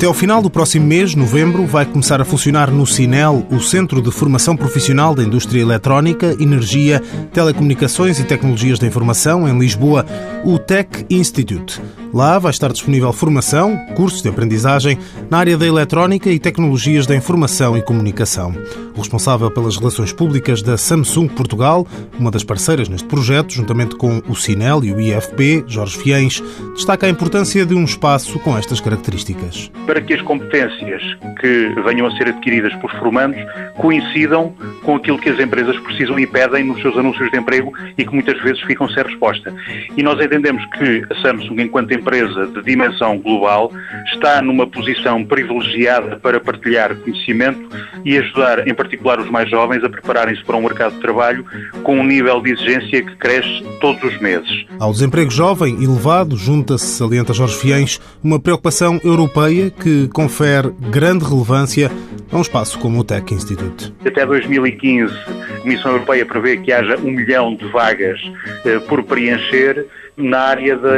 Até 0.00 0.06
ao 0.06 0.14
final 0.14 0.40
do 0.40 0.48
próximo 0.48 0.86
mês, 0.86 1.14
novembro, 1.14 1.66
vai 1.66 1.84
começar 1.84 2.22
a 2.22 2.24
funcionar 2.24 2.70
no 2.70 2.86
CINEL, 2.86 3.46
o 3.50 3.60
Centro 3.60 4.00
de 4.00 4.10
Formação 4.10 4.56
Profissional 4.56 5.14
da 5.14 5.22
Indústria 5.22 5.60
Eletrónica, 5.60 6.34
Energia, 6.40 7.02
Telecomunicações 7.34 8.18
e 8.18 8.24
Tecnologias 8.24 8.78
da 8.78 8.86
Informação, 8.86 9.46
em 9.46 9.58
Lisboa, 9.58 10.06
o 10.42 10.58
Tech 10.58 11.04
Institute. 11.10 11.82
Lá 12.12 12.40
vai 12.40 12.50
estar 12.50 12.72
disponível 12.72 13.12
formação, 13.12 13.76
cursos 13.94 14.20
de 14.20 14.28
aprendizagem 14.28 14.98
na 15.30 15.38
área 15.38 15.56
da 15.56 15.64
eletrónica 15.64 16.28
e 16.28 16.40
tecnologias 16.40 17.06
da 17.06 17.14
informação 17.14 17.76
e 17.76 17.82
comunicação. 17.82 18.52
O 18.96 18.98
responsável 18.98 19.48
pelas 19.48 19.76
relações 19.76 20.12
públicas 20.12 20.60
da 20.60 20.76
Samsung 20.76 21.28
Portugal, 21.28 21.86
uma 22.18 22.30
das 22.30 22.42
parceiras 22.42 22.88
neste 22.88 23.06
projeto, 23.06 23.52
juntamente 23.52 23.94
com 23.94 24.20
o 24.28 24.34
CINEL 24.34 24.84
e 24.84 24.92
o 24.92 25.00
IFP, 25.00 25.64
Jorge 25.68 25.98
Fiens, 25.98 26.42
destaca 26.74 27.06
a 27.06 27.08
importância 27.08 27.64
de 27.64 27.74
um 27.74 27.84
espaço 27.84 28.40
com 28.40 28.58
estas 28.58 28.80
características. 28.80 29.70
Para 29.86 30.00
que 30.00 30.14
as 30.14 30.22
competências 30.22 31.02
que 31.40 31.74
venham 31.84 32.06
a 32.08 32.10
ser 32.16 32.28
adquiridas 32.28 32.74
por 32.76 32.90
formandos 32.98 33.40
coincidam 33.78 34.52
com 34.82 34.96
aquilo 34.96 35.18
que 35.18 35.30
as 35.30 35.38
empresas 35.38 35.78
precisam 35.78 36.18
e 36.18 36.26
pedem 36.26 36.64
nos 36.64 36.82
seus 36.82 36.96
anúncios 36.96 37.30
de 37.30 37.38
emprego 37.38 37.72
e 37.96 38.04
que 38.04 38.12
muitas 38.12 38.38
vezes 38.42 38.60
ficam 38.62 38.88
sem 38.88 39.04
resposta. 39.04 39.54
E 39.96 40.02
nós 40.02 40.20
entendemos 40.20 40.64
que 40.78 41.04
a 41.08 41.14
Samsung, 41.22 41.62
enquanto 41.62 41.92
empresa 42.00 42.46
de 42.46 42.62
dimensão 42.62 43.18
global, 43.18 43.72
está 44.12 44.42
numa 44.42 44.66
posição 44.66 45.24
privilegiada 45.24 46.16
para 46.16 46.40
partilhar 46.40 46.96
conhecimento 46.96 47.68
e 48.04 48.16
ajudar, 48.18 48.66
em 48.66 48.74
particular, 48.74 49.20
os 49.20 49.30
mais 49.30 49.48
jovens 49.48 49.84
a 49.84 49.88
prepararem-se 49.88 50.42
para 50.44 50.56
um 50.56 50.62
mercado 50.62 50.94
de 50.94 51.00
trabalho 51.00 51.44
com 51.82 51.98
um 51.98 52.04
nível 52.04 52.40
de 52.40 52.52
exigência 52.52 53.02
que 53.02 53.16
cresce 53.16 53.62
todos 53.80 54.02
os 54.02 54.20
meses. 54.20 54.66
Ao 54.78 54.92
desemprego 54.92 55.30
jovem 55.30 55.82
elevado, 55.82 56.36
junta-se, 56.36 56.86
salienta 56.86 57.32
Jorge 57.32 57.56
Fiens, 57.56 58.00
uma 58.22 58.40
preocupação 58.40 59.00
europeia 59.04 59.70
que 59.70 60.08
confere 60.08 60.70
grande 60.90 61.24
relevância 61.24 61.90
a 62.32 62.36
um 62.36 62.40
espaço 62.42 62.78
como 62.78 63.00
o 63.00 63.04
Tech 63.04 63.32
Institute. 63.32 63.92
Até 64.04 64.24
2015, 64.24 65.12
a 65.39 65.39
Comissão 65.60 65.92
Europeia 65.92 66.26
prevê 66.26 66.56
que 66.56 66.72
haja 66.72 66.96
um 66.98 67.10
milhão 67.10 67.54
de 67.54 67.66
vagas 67.68 68.20
eh, 68.64 68.78
por 68.80 69.02
preencher 69.04 69.86
na 70.16 70.38
área 70.38 70.76
da, 70.76 70.90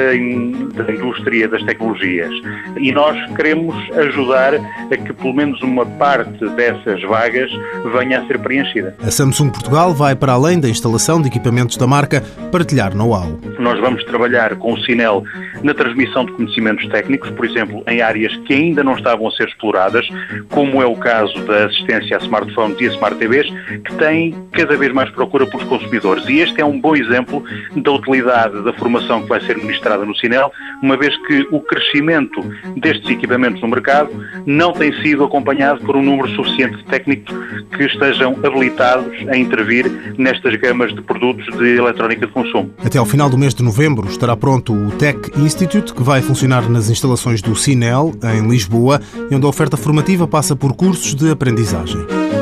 da 0.84 0.92
indústria 0.92 1.48
das 1.48 1.62
tecnologias. 1.62 2.32
E 2.78 2.92
nós 2.92 3.16
queremos 3.34 3.74
ajudar 3.96 4.54
a 4.54 4.96
que 4.96 5.12
pelo 5.12 5.34
menos 5.34 5.60
uma 5.62 5.86
parte 5.86 6.46
dessas 6.50 7.00
vagas 7.02 7.50
venha 7.92 8.20
a 8.20 8.26
ser 8.26 8.38
preenchida. 8.38 8.96
A 9.02 9.10
Samsung 9.10 9.50
Portugal 9.50 9.94
vai 9.94 10.14
para 10.14 10.32
além 10.32 10.60
da 10.60 10.68
instalação 10.68 11.20
de 11.20 11.28
equipamentos 11.28 11.76
da 11.76 11.86
marca 11.86 12.22
partilhar 12.50 12.94
know-how. 12.94 13.38
Nós 13.58 13.78
vamos 13.80 14.02
trabalhar 14.04 14.56
com 14.56 14.74
o 14.74 14.80
Sinel 14.84 15.22
na 15.62 15.74
transmissão 15.74 16.24
de 16.24 16.32
conhecimentos 16.32 16.86
técnicos, 16.88 17.30
por 17.30 17.44
exemplo, 17.44 17.82
em 17.86 18.00
áreas 18.00 18.34
que 18.46 18.52
ainda 18.52 18.82
não 18.82 18.94
estavam 18.94 19.28
a 19.28 19.30
ser 19.32 19.48
exploradas, 19.48 20.08
como 20.50 20.82
é 20.82 20.86
o 20.86 20.96
caso 20.96 21.34
da 21.44 21.66
assistência 21.66 22.16
a 22.16 22.20
smartphones 22.20 22.80
e 22.80 22.86
a 22.86 22.92
smart 22.92 23.16
TVs, 23.16 23.48
que 23.84 23.94
têm 23.94 24.34
cada 24.52 24.76
vez 24.76 24.92
mais 24.92 25.10
procura 25.10 25.46
pelos 25.46 25.64
consumidores. 25.64 26.28
E 26.28 26.40
este 26.40 26.60
é 26.60 26.64
um 26.64 26.80
bom 26.80 26.94
exemplo 26.94 27.42
da 27.76 27.92
utilidade 27.92 28.62
da 28.62 28.72
formação 28.74 29.22
que 29.22 29.28
vai 29.28 29.40
ser 29.40 29.56
ministrada 29.56 30.04
no 30.04 30.14
Sinel, 30.16 30.52
uma 30.82 30.96
vez 30.96 31.16
que 31.26 31.46
o 31.50 31.60
crescimento 31.60 32.40
destes 32.76 33.08
equipamentos 33.10 33.60
no 33.60 33.68
mercado 33.68 34.10
não 34.46 34.72
tem 34.72 34.92
sido 35.02 35.24
acompanhado 35.24 35.80
por 35.80 35.96
um 35.96 36.02
número 36.02 36.28
suficiente 36.34 36.76
de 36.76 36.84
técnicos 36.84 37.34
que 37.76 37.84
estejam 37.84 38.36
habilitados 38.42 39.12
a 39.28 39.36
intervir 39.36 40.14
nestas 40.18 40.54
gamas 40.56 40.94
de 40.94 41.02
produtos 41.02 41.46
de 41.56 41.76
eletrónica 41.76 42.26
de 42.26 42.32
consumo. 42.32 42.70
Até 42.84 42.98
ao 42.98 43.06
final 43.06 43.30
do 43.30 43.38
mês 43.38 43.54
de 43.54 43.62
novembro 43.62 44.08
estará 44.08 44.36
pronto 44.36 44.72
o 44.72 44.90
Tech 44.92 45.18
Institute, 45.36 45.94
que 45.94 46.02
vai 46.02 46.20
funcionar 46.20 46.68
nas 46.68 46.90
instalações 46.90 47.40
do 47.40 47.56
Sinel, 47.56 48.12
em 48.34 48.48
Lisboa, 48.48 49.00
onde 49.30 49.46
a 49.46 49.48
oferta 49.48 49.76
formativa 49.76 50.26
passa 50.26 50.54
por 50.54 50.74
cursos 50.74 51.14
de 51.14 51.30
aprendizagem. 51.30 52.41